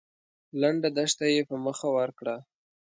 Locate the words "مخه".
1.65-1.87